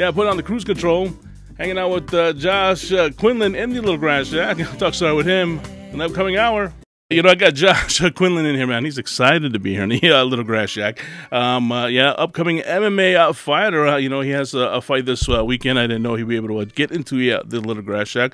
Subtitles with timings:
[0.00, 1.10] Yeah, put on the cruise control.
[1.58, 4.56] Hanging out with uh, Josh uh, Quinlan in the Little Grass Shack.
[4.78, 5.60] Talk story with him
[5.92, 6.72] in the upcoming hour.
[7.10, 8.86] You know, I got Josh Quinlan in here, man.
[8.86, 11.04] He's excited to be here in the uh, Little Grass Shack.
[11.30, 13.86] Um, uh, yeah, upcoming MMA uh, fighter.
[13.88, 15.78] Uh, you know, he has a, fight this uh, weekend.
[15.78, 18.32] I didn't know he'd be able to uh, get into the Little Grass Shack.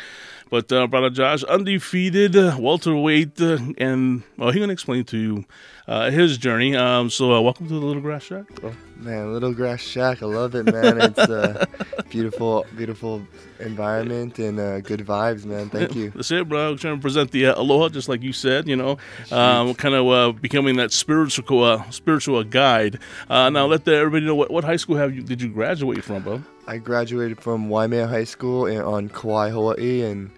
[0.48, 5.44] But brother Josh, undefeated welterweight, and well, he's gonna explain to you
[5.86, 6.76] his journey.
[6.76, 8.46] Um, so, welcome to the Little Grass Shack.
[8.56, 8.72] Bro.
[8.98, 11.00] Man, Little Grass Shack, I love it, man.
[11.00, 11.68] It's a
[12.10, 13.26] beautiful, beautiful
[13.60, 15.68] environment and uh, good vibes, man.
[15.68, 16.10] Thank you.
[16.10, 16.70] That's it, bro.
[16.70, 18.66] I'm trying to present the uh, aloha, just like you said.
[18.66, 18.98] You know,
[19.30, 22.98] um, kind of uh, becoming that spiritual, uh, spiritual guide.
[23.28, 26.02] Uh, now, let the, everybody know what, what high school have you did you graduate
[26.02, 26.42] from, bro?
[26.66, 30.30] I graduated from Waimea High School in, on Kauai, Hawaii, and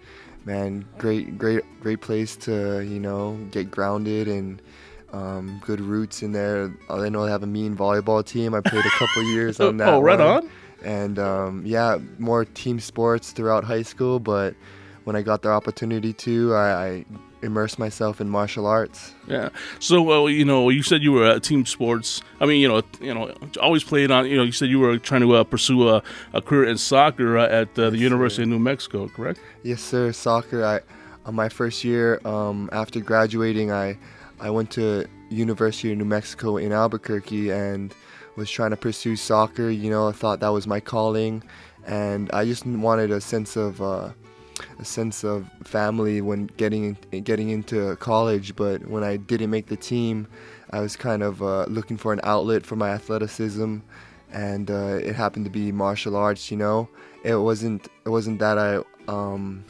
[0.43, 4.61] man, great, great, great place to you know get grounded and
[5.13, 6.73] um, good roots in there.
[6.89, 8.53] I know they have a mean volleyball team.
[8.53, 9.89] I played a couple years on that.
[9.89, 10.27] oh, right one.
[10.27, 10.51] on.
[10.83, 14.19] And um, yeah, more team sports throughout high school.
[14.19, 14.55] But
[15.03, 17.05] when I got the opportunity to, I, I
[17.41, 19.13] immersed myself in martial arts.
[19.27, 19.49] Yeah.
[19.79, 22.21] So, uh, you know, you said you were at team sports.
[22.39, 24.25] I mean, you know, you know, always played on.
[24.27, 27.37] You know, you said you were trying to uh, pursue a, a, career in soccer
[27.37, 28.43] uh, at uh, the yes, University sir.
[28.43, 29.39] of New Mexico, correct?
[29.63, 30.11] Yes, sir.
[30.11, 30.63] Soccer.
[30.63, 30.81] I,
[31.25, 33.97] on my first year um, after graduating, I
[34.39, 37.93] I went to University of New Mexico in Albuquerque and
[38.35, 39.69] was trying to pursue soccer.
[39.69, 41.43] You know, I thought that was my calling,
[41.85, 44.09] and I just wanted a sense of uh,
[44.79, 48.55] a sense of family when getting getting into college.
[48.55, 50.27] But when I didn't make the team,
[50.71, 53.77] I was kind of uh, looking for an outlet for my athleticism,
[54.31, 56.49] and uh, it happened to be martial arts.
[56.49, 56.89] You know,
[57.23, 59.65] it wasn't it wasn't that I um,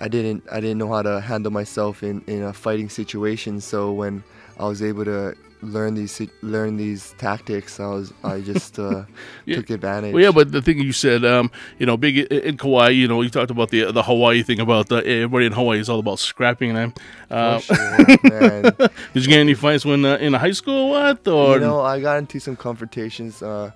[0.00, 3.60] I didn't I didn't know how to handle myself in, in a fighting situation.
[3.60, 4.22] So when
[4.58, 9.04] I was able to learn these learn these tactics, I was I just uh,
[9.44, 9.56] yeah.
[9.56, 10.14] took advantage.
[10.14, 13.22] Well, yeah, but the thing you said, um, you know, big in Kauai, you know,
[13.22, 16.18] you talked about the the Hawaii thing about the, everybody in Hawaii is all about
[16.18, 16.92] scrapping them.
[17.30, 20.90] Uh, sure, did you get any fights when uh, in high school?
[20.90, 23.70] What or you know, I got into some confrontations uh,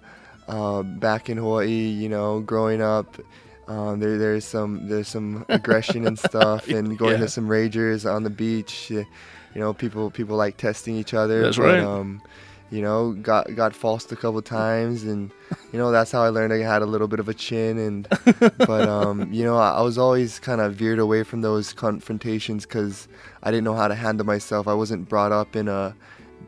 [0.48, 1.68] uh, back in Hawaii.
[1.68, 3.16] You know, growing up.
[3.70, 7.20] Um, there, there's some, there's some aggression and stuff, and going yeah.
[7.20, 8.90] to some ragers on the beach.
[8.90, 9.06] You
[9.54, 11.42] know, people, people like testing each other.
[11.42, 11.78] That's but, right.
[11.78, 12.20] Um,
[12.70, 15.30] you know, got got falsed a couple times, and
[15.72, 17.78] you know that's how I learned I had a little bit of a chin.
[17.78, 18.08] And
[18.58, 22.66] but um, you know, I, I was always kind of veered away from those confrontations
[22.66, 23.08] because
[23.42, 24.68] I didn't know how to handle myself.
[24.68, 25.96] I wasn't brought up in a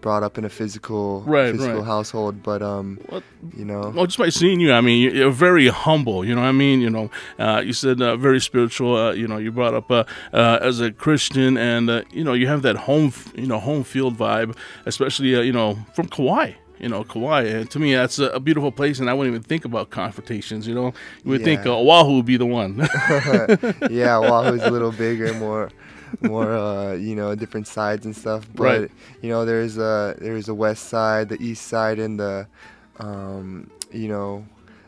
[0.02, 1.86] brought up in a physical right, physical right.
[1.86, 3.22] household, but um, what,
[3.56, 6.24] you know, well, just by seeing you, I mean, you're very humble.
[6.24, 8.94] You know, I mean, you know, uh, you said uh, very spiritual.
[8.94, 10.04] Uh, you know, you brought up uh,
[10.34, 13.84] uh, as a Christian, and uh, you know, you have that home, you know, home
[13.84, 14.54] field vibe,
[14.84, 16.52] especially you know from Kauai
[16.82, 17.42] you know, Kauai.
[17.44, 20.66] And to me, that's a, a, beautiful place, and I wouldn't even think about confrontations.
[20.66, 20.86] You know,
[21.24, 21.44] you would yeah.
[21.44, 22.76] think uh, Oahu would be the one.
[23.88, 25.70] yeah, Oahu's a little bigger, more
[26.20, 28.48] more uh, you know different sides and stuff.
[28.54, 28.90] But right.
[29.22, 32.46] you know there's a there's a west side, the east side, and the
[32.98, 34.44] um, you know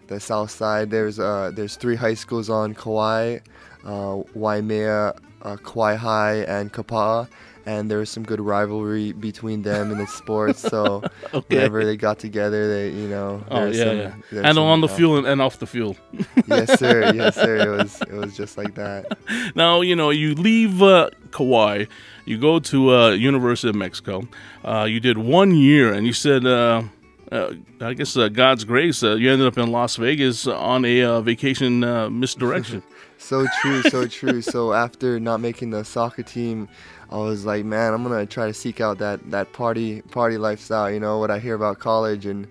[0.08, 0.90] the south side.
[0.90, 3.38] There's uh, there's three high schools on Kauai,
[3.84, 7.28] uh, Waimea, uh, Kauai High, and Kapa'a
[7.66, 10.60] and there was some good rivalry between them in the sports.
[10.60, 11.02] So
[11.34, 11.56] okay.
[11.56, 14.48] whenever they got together, they you know oh yeah, some, yeah.
[14.48, 15.96] and on the uh, field and off the field.
[16.46, 17.02] yes, sir.
[17.14, 17.56] Yes, sir.
[17.56, 19.18] It was it was just like that.
[19.54, 21.84] Now you know you leave uh, Kauai,
[22.24, 24.26] you go to uh, University of Mexico.
[24.64, 26.46] Uh, you did one year, and you said.
[26.46, 26.84] Uh,
[27.32, 31.02] uh, I guess uh, God's grace, uh, you ended up in Las Vegas on a
[31.02, 31.80] uh, vacation
[32.16, 32.82] misdirection.
[33.24, 34.42] So true, so true.
[34.42, 36.68] so after not making the soccer team,
[37.10, 40.90] I was like, man, I'm gonna try to seek out that that party party lifestyle.
[40.90, 42.46] You know what I hear about college, and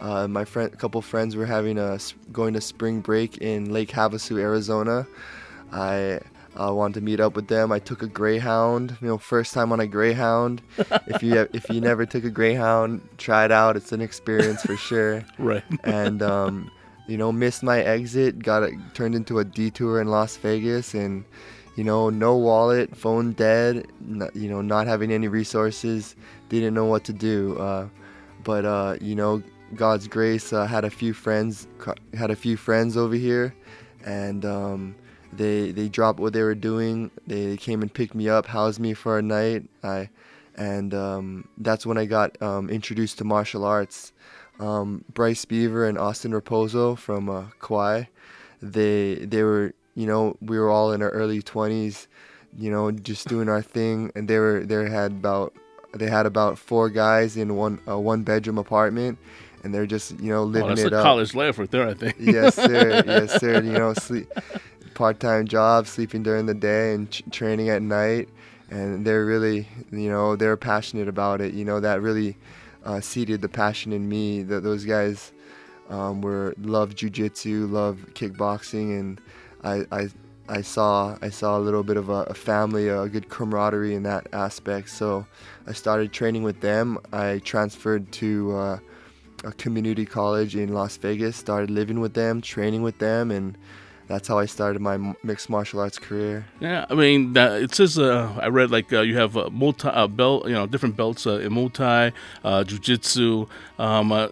[0.00, 1.98] uh, my friend, a couple friends were having a
[2.32, 5.06] going to spring break in Lake Havasu, Arizona.
[5.72, 6.20] I
[6.56, 7.72] I wanted to meet up with them.
[7.72, 8.96] I took a Greyhound.
[9.00, 10.62] You know, first time on a Greyhound.
[11.06, 13.76] if you if you never took a Greyhound, try it out.
[13.76, 15.24] It's an experience for sure.
[15.38, 15.64] right.
[15.82, 16.70] And um,
[17.06, 18.38] you know, missed my exit.
[18.38, 21.24] Got it turned into a detour in Las Vegas, and
[21.76, 26.14] you know, no wallet, phone dead, not, you know, not having any resources,
[26.48, 27.58] didn't know what to do.
[27.58, 27.88] Uh,
[28.44, 29.42] but uh, you know,
[29.74, 31.66] God's grace, uh, had a few friends,
[32.14, 33.54] had a few friends over here,
[34.04, 34.94] and um,
[35.32, 37.10] they they dropped what they were doing.
[37.26, 39.64] They came and picked me up, housed me for a night.
[39.82, 40.10] I,
[40.56, 44.12] and um, that's when I got um, introduced to martial arts.
[44.60, 48.04] Um, Bryce Beaver and Austin Raposo from uh, Kauai,
[48.62, 52.06] they they were you know, we were all in our early 20s,
[52.58, 55.54] you know, just doing our thing, and they were they had about
[55.92, 59.18] they had about four guys in one a one bedroom apartment,
[59.62, 61.02] and they're just you know living oh, that's it a up.
[61.04, 62.16] college life right there, I think.
[62.18, 63.02] yes, sir.
[63.06, 63.62] yes, sir.
[63.62, 64.32] You know, sleep,
[64.94, 68.28] part-time job, sleeping during the day and ch- training at night,
[68.70, 71.54] and they're really, you know, they're passionate about it.
[71.54, 72.36] You know, that really
[72.84, 74.42] uh, seeded the passion in me.
[74.42, 75.32] That those guys
[75.88, 79.20] um, were love jujitsu, love kickboxing, and
[79.62, 80.08] I, I,
[80.48, 84.02] I saw, I saw a little bit of a, a family, a good camaraderie in
[84.04, 84.90] that aspect.
[84.90, 85.26] So,
[85.66, 86.98] I started training with them.
[87.12, 88.56] I transferred to.
[88.56, 88.78] Uh,
[89.42, 93.58] a community college in Las Vegas, started living with them, training with them, and
[94.06, 96.46] that's how I started my mixed martial arts career.
[96.60, 100.46] Yeah, I mean, uh, it says uh, I read like uh, you have multi belt,
[100.46, 102.12] you know, different belts uh, in multi
[102.44, 103.46] uh, Jiu-Jitsu.
[103.78, 104.28] Um, uh,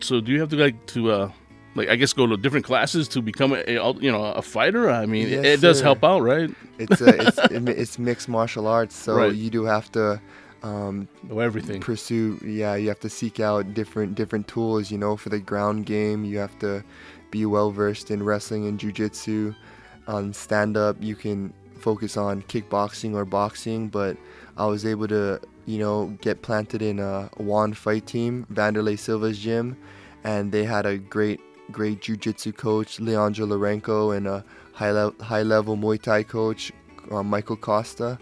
[0.00, 1.32] so do you have to like to
[1.74, 4.90] like I guess go to different classes to become a, a you know a fighter?
[4.90, 6.50] I mean, yes, it, it does help out, right?
[6.78, 9.34] It's a, it's it's mixed martial arts, so right.
[9.34, 10.20] you do have to
[10.62, 11.80] um, know everything.
[11.80, 12.74] Pursue, yeah.
[12.74, 14.90] You have to seek out different different tools.
[14.90, 16.84] You know, for the ground game, you have to
[17.32, 19.56] be well versed in wrestling and jujitsu.
[20.06, 24.16] On stand up, you can focus on kickboxing or boxing, but
[24.56, 29.38] I was able to, you know, get planted in a Wand fight team, Wanderlei Silva's
[29.38, 29.76] gym,
[30.22, 31.40] and they had a great,
[31.72, 34.44] great jiu-jitsu coach, Leandro Lorenko, and a
[34.74, 36.72] high, le- high level Muay Thai coach,
[37.10, 38.18] uh, Michael Costa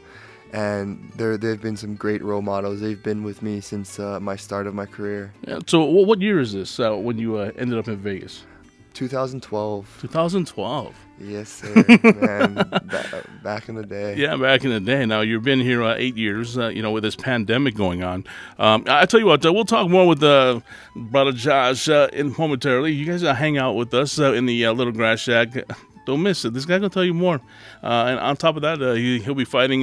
[0.53, 2.81] and there they've been some great role models.
[2.81, 5.33] They've been with me since uh, my start of my career.
[5.47, 8.45] Yeah, so what year is this uh, when you uh, ended up in Vegas?
[8.95, 9.99] 2012.
[10.01, 10.95] 2012.
[11.21, 11.75] Yes, sir.
[12.03, 12.55] Man,
[13.43, 14.17] back in the day.
[14.17, 15.05] Yeah, back in the day.
[15.05, 16.57] Now you've been here uh, eight years.
[16.57, 18.25] Uh, you know, with this pandemic going on.
[18.59, 20.61] Um, I tell you what, uh, we'll talk more with uh,
[20.97, 22.93] brother Josh uh, in momentarily.
[22.93, 25.51] You guys hang out with us in the Little Grass Shack.
[26.07, 26.55] Don't miss it.
[26.55, 27.41] This guy gonna tell you more.
[27.83, 29.83] and on top of that, he, will be fighting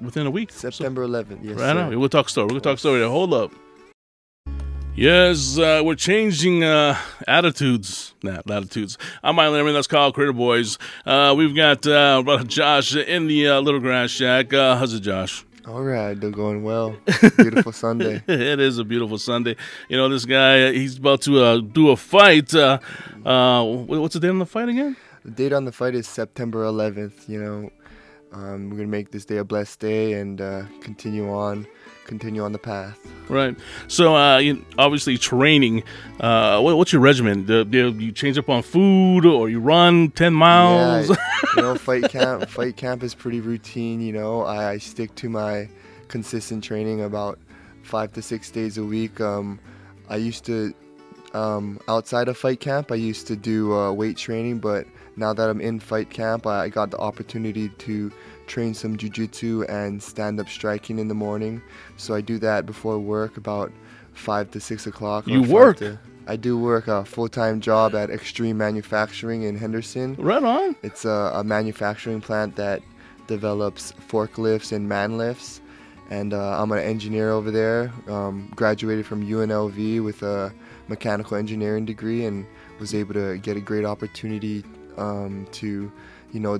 [0.00, 0.50] within a week.
[0.50, 1.40] September 11th.
[1.42, 1.58] Yes.
[1.58, 2.48] Right now, we'll talk story.
[2.50, 3.02] We'll talk story.
[3.02, 3.52] Hold up.
[4.98, 6.98] Yes, uh, we're changing uh,
[7.28, 8.14] attitudes.
[8.24, 8.98] Nah, latitudes.
[9.22, 9.72] I'm Mike Lerman.
[9.72, 10.76] That's Kyle Critter Boys.
[11.06, 14.52] Uh, we've got uh, Josh in the uh, Little Grass Shack.
[14.52, 15.44] Uh, how's it, Josh?
[15.68, 16.96] All right, they're going well.
[17.36, 18.24] Beautiful Sunday.
[18.26, 19.54] it is a beautiful Sunday.
[19.88, 22.52] You know, this guy, he's about to do a fight.
[22.52, 24.96] what's the date on the fight again?
[25.24, 27.28] The date on the fight is September 11th.
[27.28, 27.70] You know,
[28.32, 31.68] um, we're gonna make this day a blessed day and uh, continue on,
[32.08, 32.98] continue on the path.
[33.28, 33.56] Right.
[33.86, 35.84] So, uh, you, obviously, training.
[36.18, 37.44] Uh, what, what's your regimen?
[37.44, 41.10] Do, do, you change up on food, or you run ten miles?
[41.10, 41.16] Yeah,
[41.56, 42.48] you know, fight camp.
[42.48, 44.00] Fight camp is pretty routine.
[44.00, 45.68] You know, I, I, stick to my
[46.08, 47.38] consistent training about
[47.82, 49.20] five to six days a week.
[49.20, 49.60] Um,
[50.08, 50.74] I used to,
[51.38, 54.86] um, outside of fight camp, I used to do uh, weight training, but
[55.16, 58.12] now that I'm in fight camp, I got the opportunity to
[58.46, 61.62] train some jiu-jitsu and stand-up striking in the morning.
[61.96, 63.70] So I do that before work about
[64.14, 65.26] five to six o'clock.
[65.26, 65.78] You work?
[65.78, 70.16] To, I do work a full-time job at Xtreme Manufacturing in Henderson.
[70.18, 70.76] Right on.
[70.82, 72.82] It's a, a manufacturing plant that
[73.26, 75.60] develops forklifts and man lifts.
[76.10, 77.92] And uh, I'm an engineer over there.
[78.08, 80.52] Um, graduated from UNLV with a
[80.88, 82.46] mechanical engineering degree and
[82.78, 84.64] was able to get a great opportunity
[84.96, 85.90] um, to,
[86.32, 86.58] you know,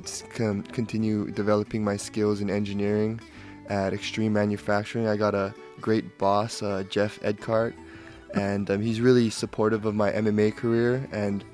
[0.72, 3.20] continue developing my skills in engineering
[3.68, 5.06] at Xtreme Manufacturing.
[5.06, 7.74] I got a great boss, uh, Jeff Edcart,
[8.34, 11.44] and um, he's really supportive of my MMA career and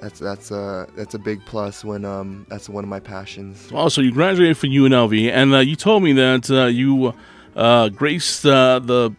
[0.00, 3.70] that's that's a that's a big plus when um that's one of my passions.
[3.72, 7.14] Also, you graduated from UNLV, and uh, you told me that uh, you
[7.54, 9.12] uh, graced uh, the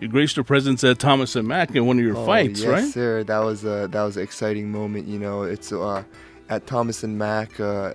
[0.00, 2.68] you graced your presence at Thomas and Mack in one of your oh, fights, yes,
[2.68, 2.82] right?
[2.84, 3.24] Yes, sir.
[3.24, 5.06] That was a that was an exciting moment.
[5.06, 6.02] You know, it's uh,
[6.48, 7.94] at Thomas and Mack, uh,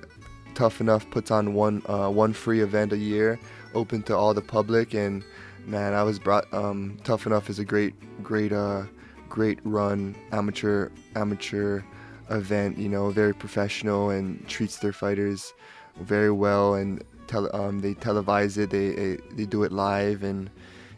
[0.55, 3.39] Tuff-N-Uff puts on one uh, one free event a year,
[3.73, 5.23] open to all the public, and
[5.65, 6.51] man, I was brought.
[6.53, 7.93] Um, Tuff-N-Uff is a great,
[8.23, 8.83] great, uh,
[9.29, 11.81] great run amateur amateur
[12.29, 12.77] event.
[12.77, 15.53] You know, very professional and treats their fighters
[15.99, 18.71] very well, and tele- um, they televise it.
[18.71, 20.49] They they do it live, and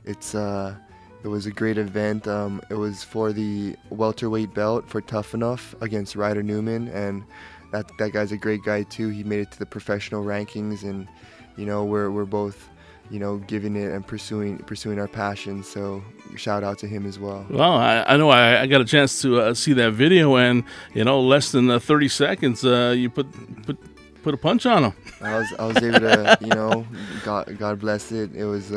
[0.10, 0.76] it's uh,
[1.24, 2.28] it was a great event.
[2.28, 7.24] Um, it was for the welterweight belt for Tuff-N-Uff against Ryder Newman, and
[7.72, 9.10] that that guy's a great guy too.
[9.10, 11.08] He made it to the professional rankings, and
[11.56, 12.70] you know we're we're both
[13.12, 15.64] you know giving it and pursuing pursuing our passion.
[15.64, 16.04] So
[16.36, 17.46] shout out to him as well.
[17.48, 20.64] Well, I, I know I, I, got a chance to uh, see that video, and
[20.96, 23.28] you know less than uh, 30 seconds, uh, you put
[23.64, 23.78] put
[24.24, 24.94] put a punch on him.
[25.22, 26.88] I was I was able to you know
[27.24, 28.36] God God bless it.
[28.36, 28.72] It was.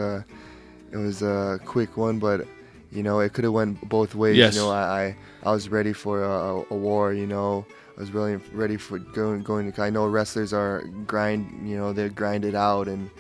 [0.93, 2.47] It was a quick one, but
[2.91, 4.37] you know it could have went both ways.
[4.37, 4.55] Yes.
[4.55, 7.13] You know, I, I, I was ready for a, a, war.
[7.13, 9.73] You know, I was really ready for going going.
[9.73, 11.69] To, I know wrestlers are grind.
[11.69, 13.11] You know, they're grinded out, and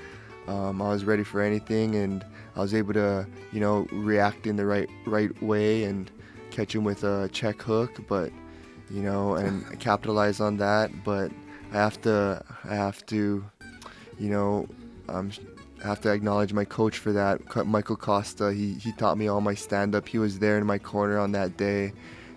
[0.47, 2.25] um, I was ready for anything, and
[2.55, 6.11] I was able to you know react in the right right way and
[6.51, 8.31] catch him with a check hook, but
[8.91, 10.91] you know, and capitalize on that.
[11.05, 11.33] But
[11.73, 13.45] I have to, I have to,
[14.19, 14.69] you know,
[15.09, 15.31] um,
[15.83, 18.53] I have to acknowledge my coach for that, Michael Costa.
[18.53, 20.09] He he taught me all my stand up.
[20.09, 21.93] He was there in my corner on that day,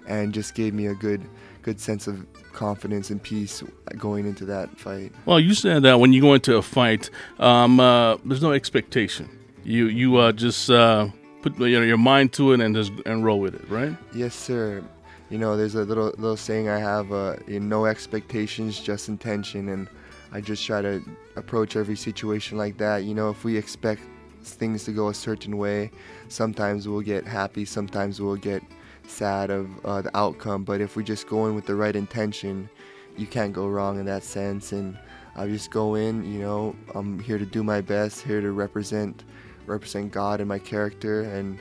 [0.08, 1.22] and just gave me a good
[1.62, 3.64] good sense of confidence and peace
[3.98, 5.12] going into that fight.
[5.26, 7.10] Well, you said that when you go into a fight,
[7.40, 9.30] um, uh, there's no expectation.
[9.64, 11.10] You you uh, just uh,
[11.42, 13.96] put you know, your mind to it and just and roll with it, right?
[14.16, 14.84] Yes, sir.
[15.30, 19.88] You know, there's a little little saying I have: uh, no expectations, just intention, and
[20.32, 21.04] I just try to
[21.36, 23.04] approach every situation like that.
[23.04, 24.02] You know, if we expect
[24.42, 25.92] things to go a certain way,
[26.28, 28.64] sometimes we'll get happy, sometimes we'll get
[29.08, 30.64] sad of uh, the outcome.
[30.64, 32.70] But if we just go in with the right intention,
[33.18, 34.72] you can't go wrong in that sense.
[34.72, 34.98] And
[35.36, 39.24] I just go in, you know, I'm here to do my best, here to represent
[39.68, 41.60] represent God and my character, and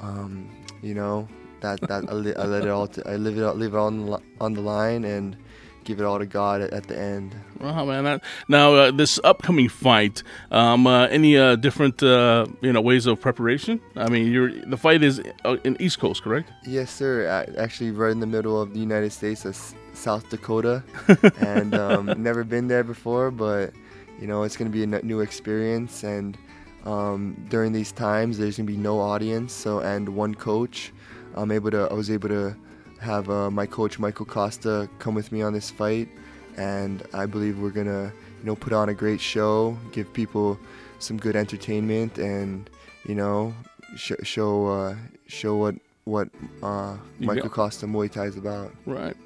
[0.00, 0.48] um,
[0.80, 1.28] you know
[1.60, 4.54] that that I, let it all to, I live it out, leave it on on
[4.54, 5.36] the line and
[5.84, 7.34] give it all to God at, at the end.
[7.60, 8.20] Wow, man!
[8.48, 13.20] Now uh, this upcoming fight, um, uh, any uh, different uh, you know ways of
[13.20, 13.80] preparation?
[13.96, 16.50] I mean, you're the fight is uh, in East Coast, correct?
[16.64, 17.26] Yes, sir.
[17.58, 20.82] actually, right in the middle of the United States, South Dakota,
[21.38, 23.72] and um, never been there before, but
[24.20, 26.36] you know it's going to be a new experience and.
[26.84, 30.92] Um, during these times, there's gonna be no audience, so and one coach.
[31.36, 31.88] I'm able to.
[31.88, 32.56] I was able to
[33.02, 36.08] have uh, my coach Michael Costa come with me on this fight,
[36.56, 40.58] and I believe we're gonna, you know, put on a great show, give people
[40.98, 42.70] some good entertainment, and
[43.06, 43.54] you know,
[43.96, 46.28] sh- show uh, show what what
[46.62, 48.72] uh, Michael Costa Muay Thai is about.
[48.86, 49.16] Right.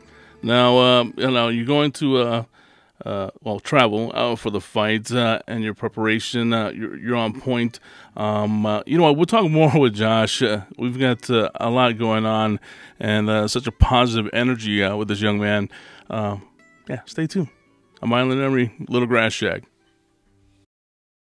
[0.42, 2.46] Now, um, you know, you're going to
[3.04, 6.52] uh, well, travel uh, for the fights uh, and your preparation.
[6.52, 7.78] Uh, you're, you're on point.
[8.16, 9.16] Um, uh, you know what?
[9.16, 10.42] We'll talk more with Josh.
[10.42, 12.60] Uh, we've got a lot going on
[12.98, 15.68] and such a positive energy with this young man.
[16.10, 17.48] yeah, stay tuned.
[18.02, 19.64] I'm Island Emery, Little Grass Shack.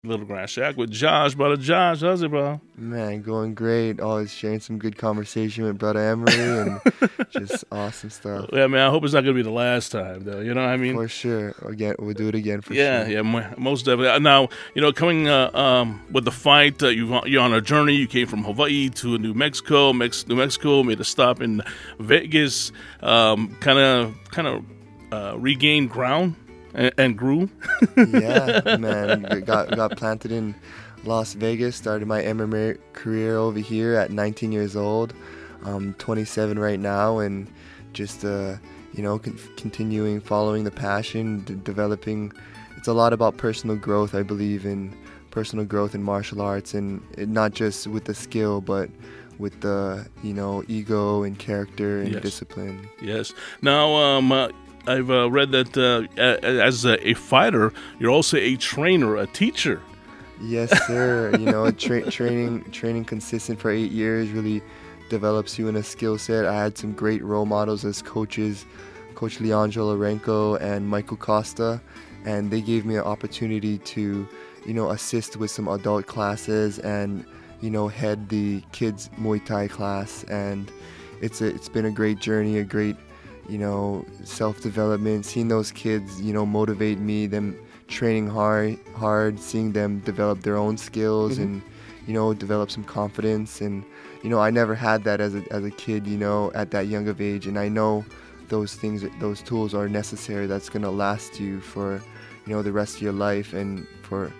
[0.04, 1.36] Little Grass Shack with Josh.
[1.36, 2.60] Brother Josh, how's it, bro?
[2.76, 4.00] Man, going great.
[4.00, 6.82] Always sharing some good conversation with Brother Emery and
[7.30, 8.50] just awesome stuff.
[8.52, 10.40] Yeah, man, I hope it's not going to be the last time, though.
[10.40, 10.96] You know what I mean?
[10.96, 11.54] For sure.
[11.62, 13.12] Again, we'll do it again for yeah, sure.
[13.12, 14.08] Yeah, yeah, most definitely.
[14.08, 17.94] Uh, now, you know, coming uh, um, with the fight, uh, you're on a journey.
[17.94, 19.94] You came from Hawaii to New Mexico.
[19.94, 21.62] Mex- New Mexico made a stop in
[22.00, 22.72] Vegas.
[23.02, 24.66] Kind of, kind of
[25.12, 26.36] uh, regained ground
[26.74, 27.50] and, and grew.
[27.98, 30.56] yeah, man, got got planted in
[31.04, 31.76] Las Vegas.
[31.76, 35.14] Started my MMA career over here at 19 years old.
[35.64, 37.48] I'm 27 right now, and
[37.94, 38.56] just uh,
[38.94, 42.32] you know, con- continuing following the passion, d- developing.
[42.78, 44.16] It's a lot about personal growth.
[44.16, 44.96] I believe in
[45.30, 48.90] personal growth in martial arts, and it, not just with the skill, but
[49.38, 52.22] with the you know ego and character and yes.
[52.22, 52.88] discipline.
[53.02, 53.34] Yes.
[53.62, 54.50] Now, um, uh,
[54.88, 59.82] I've uh, read that uh, as a, fighter, you're also a trainer, a teacher.
[60.42, 61.32] Yes, sir.
[61.40, 64.62] you know, tra- training training consistent for eight years really
[65.10, 66.46] develops you in a skill set.
[66.46, 68.66] I had some great role models as coaches,
[69.14, 71.80] Coach Leandro Lorenko and Michael Costa,
[72.26, 74.28] and they gave me an opportunity to,
[74.66, 77.26] you know, assist with some adult classes and,
[77.60, 80.24] you know, head the kids Muay Thai class.
[80.24, 80.72] And
[81.22, 82.96] it's a, it's been a great journey, a great
[83.50, 87.58] you know, self development, seeing those kids, you know, motivate me, them
[87.88, 91.44] training hard, hard, seeing them develop their own skills mm-hmm.
[91.44, 91.62] and,
[92.08, 93.62] you know, develop some confidence.
[93.62, 93.84] And,
[94.24, 96.88] you know, I never had that as a, as a kid, you know, at that
[96.88, 97.48] young of age.
[97.48, 98.06] And I know
[98.48, 102.02] those things, those tools are necessary that's going to last you for,
[102.46, 103.54] you know, the rest of your life.
[103.54, 104.32] And for,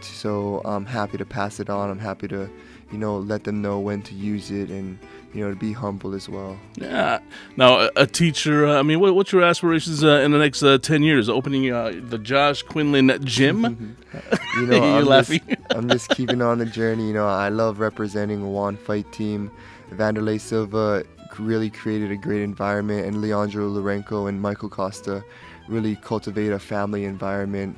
[0.00, 1.90] so I'm happy to pass it on.
[1.90, 2.50] I'm happy to,
[2.90, 4.98] you know, let them know when to use it and,
[5.34, 6.58] you know, to be humble as well.
[6.76, 7.20] Yeah.
[7.56, 8.66] Now, a, teacher.
[8.66, 11.28] Uh, I mean, what, what's your aspirations uh, in the next uh, ten years?
[11.28, 13.96] Opening uh, the Josh Quinlan Gym.
[14.56, 15.40] you know, I'm laughing.
[15.46, 17.08] Just, I'm just keeping on the journey.
[17.08, 19.50] You know, I love representing Wand fight team.
[19.92, 21.04] Wanderlei Silva
[21.38, 25.22] really created a great environment, and Leandro Lorenko and Michael Costa
[25.68, 27.76] really cultivate a family environment.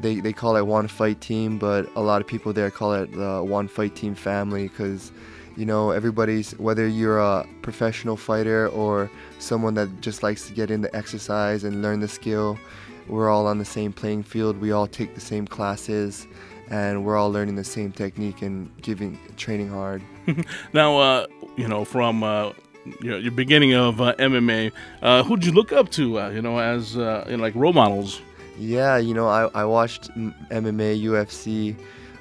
[0.00, 3.12] They, they call it Wand fight team, but a lot of people there call it
[3.12, 5.12] the Wand fight team family because
[5.56, 10.70] you know everybody's whether you're a professional fighter or someone that just likes to get
[10.70, 12.58] into exercise and learn the skill
[13.06, 16.26] we're all on the same playing field we all take the same classes
[16.70, 20.02] and we're all learning the same technique and giving training hard
[20.72, 22.50] now uh, you know from uh,
[23.00, 24.72] your, your beginning of uh, MMA,
[25.02, 27.72] uh, who'd you look up to, uh, you know, as uh, you know, like role
[27.72, 28.20] models?
[28.62, 31.76] Yeah, you know, I, I watched MMA, UFC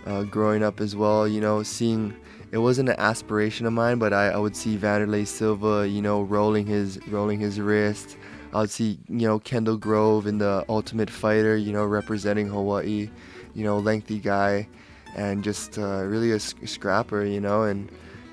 [0.07, 1.27] uh, growing up as well.
[1.27, 2.15] You know, seeing
[2.51, 6.23] it wasn't an aspiration of mine, but I, I would see Wanderlei Silva, you know,
[6.23, 8.17] rolling his rolling his wrist.
[8.53, 13.11] I would see, you know, Kendall Grove in the Ultimate Fighter, you know, representing Hawaii,
[13.53, 14.67] you know, lengthy guy,
[15.15, 17.87] and just uh, really a scrapper, you know, and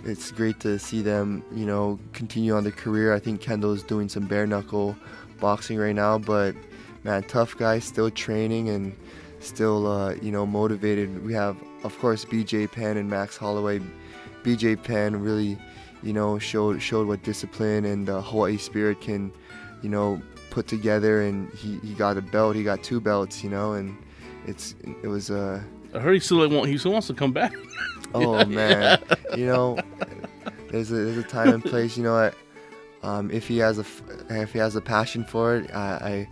[0.05, 3.13] it's great to see them, you know, continue on their career.
[3.13, 4.97] I think Kendall is doing some bare knuckle
[5.41, 6.55] boxing right now, but
[7.05, 8.95] man, tough guy, still training and
[9.41, 11.25] still, uh, you know, motivated.
[11.25, 13.81] We have, of course, BJ Penn and Max Holloway.
[14.43, 15.59] BJ Penn really,
[16.03, 19.33] you know, showed showed what discipline and the Hawaii spirit can,
[19.83, 21.23] you know, put together.
[21.23, 22.57] And he, he got a belt.
[22.57, 23.97] He got two belts, you know, and
[24.47, 25.39] it's it was a.
[25.39, 25.61] Uh,
[25.95, 27.55] I heard he still want he still wants to come back.
[28.15, 29.01] oh man,
[29.37, 29.79] you know,
[30.71, 31.97] there's a there's a time and place.
[31.97, 32.33] You know, I,
[33.03, 33.85] um, if he has a
[34.31, 36.29] if he has a passion for it, I, I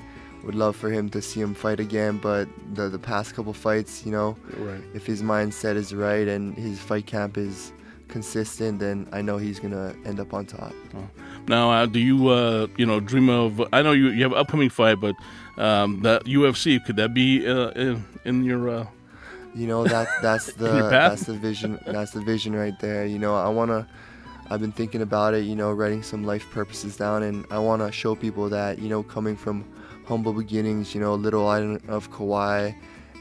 [0.46, 2.18] would love for him to see him fight again.
[2.18, 4.80] But the the past couple fights, you know, right.
[4.94, 7.72] if his mindset is right and his fight camp is
[8.08, 10.72] consistent, then I know he's gonna end up on top.
[10.94, 11.08] Oh.
[11.48, 13.60] Now, uh, do you uh, you know dream of?
[13.72, 15.16] I know you you have an upcoming fight, but
[15.58, 18.68] um, the UFC could that be uh, in, in, your?
[18.70, 18.86] Uh,
[19.54, 23.04] you know that that's the that's the vision that's the vision right there.
[23.04, 23.88] You know I wanna.
[24.48, 25.42] I've been thinking about it.
[25.44, 29.02] You know, writing some life purposes down, and I wanna show people that you know
[29.02, 29.64] coming from
[30.06, 32.72] humble beginnings, you know, a little island of Kauai,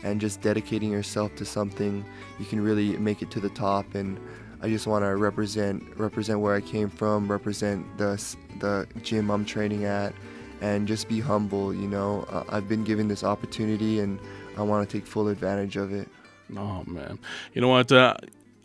[0.04, 2.06] and just dedicating yourself to something,
[2.40, 3.96] you can really make it to the top.
[3.96, 4.20] And
[4.62, 8.22] I just want to represent represent where I came from, represent the
[8.60, 10.14] the gym I'm training at,
[10.62, 11.74] and just be humble.
[11.74, 14.20] You know, uh, I've been given this opportunity, and
[14.58, 16.08] I want to take full advantage of it.
[16.56, 17.18] Oh man,
[17.54, 17.92] you know what?
[17.92, 18.16] Uh,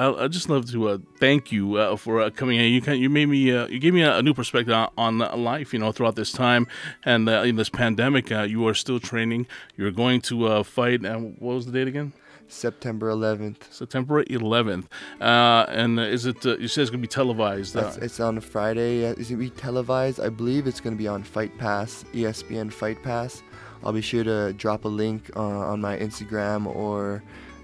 [0.00, 2.73] I, I just love to uh, thank you uh, for uh, coming in.
[2.73, 5.45] You can, you made me uh, you gave me a, a new perspective on, on,
[5.45, 5.75] life.
[5.75, 6.66] You know, throughout this time
[7.04, 9.47] and uh, in this pandemic, uh, you are still training.
[9.76, 11.04] You're going to fight.
[11.04, 12.14] And what was the date again?
[12.49, 13.71] September 11th.
[13.71, 14.87] September 11th.
[15.21, 16.45] and is it?
[16.45, 17.77] you said it's going to be televised.
[17.77, 19.05] it's on a Friday.
[19.05, 20.18] Is it be televised?
[20.18, 23.42] I believe it's going to be on Fight Pass, ESPN Fight Pass.
[23.85, 27.22] I'll be sure to drop a link on my Instagram or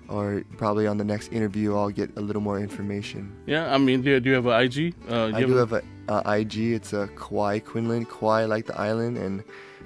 [0.09, 3.33] or probably on the next interview I'll get a little more information.
[3.47, 4.95] Yeah, I mean, do you, do you have an IG?
[5.09, 6.73] Uh, I do have an IG.
[6.73, 9.42] It's a Kauai Quinlan, Kauai like the island, and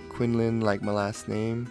[0.09, 1.71] Quinlan like my last name.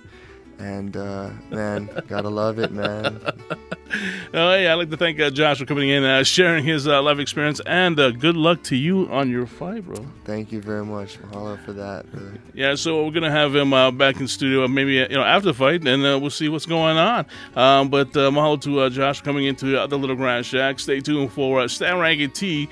[0.59, 3.21] And uh, man, gotta love it, man.
[4.33, 7.01] oh, yeah, I'd like to thank uh, Josh for coming in, uh, sharing his uh,
[7.01, 10.05] life experience, and uh, good luck to you on your fight, bro.
[10.25, 12.33] Thank you very much, Mahalo, for that, brother.
[12.53, 15.53] Yeah, so we're gonna have him uh, back in studio, maybe you know after the
[15.53, 17.25] fight, and we'll see what's going on.
[17.55, 20.81] Um, but mahalo to Josh coming into the Little Grass Shack.
[20.81, 22.67] Stay tuned for uh, Stan Reggae T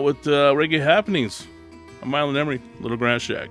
[0.00, 1.48] with reggae happenings.
[2.00, 3.48] I'm Mylan Emery, Little Grass Shack.